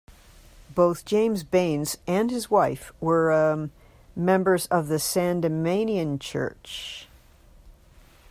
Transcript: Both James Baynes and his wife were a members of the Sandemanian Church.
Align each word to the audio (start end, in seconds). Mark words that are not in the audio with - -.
Both 0.73 1.05
James 1.05 1.43
Baynes 1.43 1.95
and 2.07 2.31
his 2.31 2.49
wife 2.49 2.91
were 2.99 3.29
a 3.29 3.69
members 4.15 4.65
of 4.65 4.87
the 4.87 4.97
Sandemanian 4.97 6.17
Church. 6.19 7.07